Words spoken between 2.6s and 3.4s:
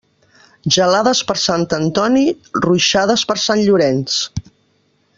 ruixades per